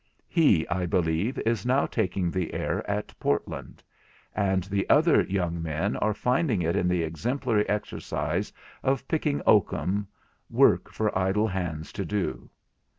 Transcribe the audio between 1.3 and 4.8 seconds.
is now taking the air at Portland; and